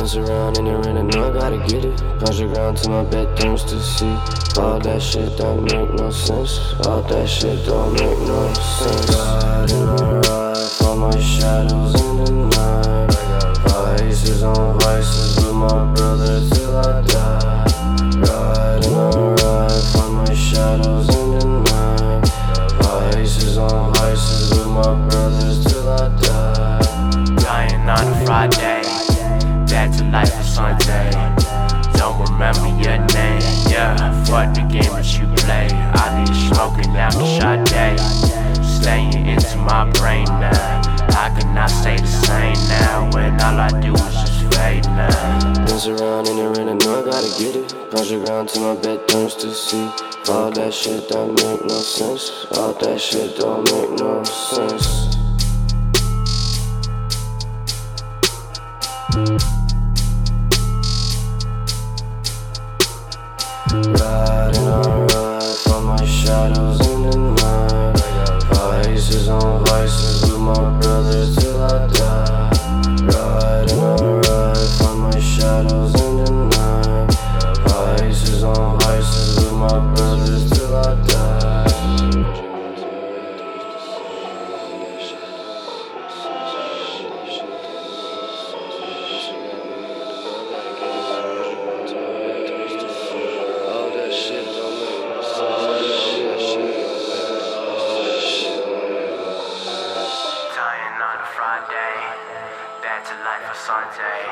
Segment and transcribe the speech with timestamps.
[0.00, 1.98] Around in the rain, I I gotta get it.
[2.18, 4.16] Punch the ground to my bedrooms to see.
[4.58, 6.58] All that shit don't make no sense.
[6.86, 9.14] All that shit don't make no sense.
[9.14, 13.14] Riding a ride for my shadows in the night.
[13.66, 17.64] I vices on vices with my brother till I die.
[18.24, 22.26] A ride for my shadows in the night.
[22.82, 27.36] Vices on vices with my brothers till I die.
[27.36, 28.82] Dying on Friday,
[29.80, 31.10] back to life on Sunday.
[31.96, 33.40] Don't remember your name,
[33.72, 33.96] yeah.
[34.24, 35.68] Fuck the game that you play.
[35.72, 38.00] I need smoking out the Sade.
[38.62, 40.82] Staying into my brain now.
[41.16, 45.64] I cannot stay the same now when all I do is just fade now?
[45.64, 47.90] Dance around in the rain, I know I gotta get it.
[47.90, 49.88] Punch the ground to my bedrooms to see.
[50.28, 52.46] All that shit don't make no sense.
[52.52, 55.10] All that shit don't make no sense.
[63.72, 68.44] Riding a ride my shadows in the night.
[68.52, 72.09] Vices on vices with my brothers till I die.
[103.00, 104.22] Back to life Sunday.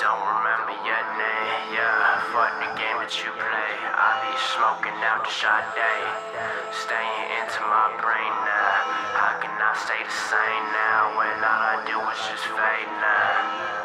[0.00, 2.24] Don't remember your name, yeah.
[2.32, 3.72] Fuck the game that you play.
[3.92, 5.92] I be smoking out the Sade,
[6.72, 8.72] staying into my brain now.
[9.12, 13.81] How can I stay the same now when all I do is just fade now?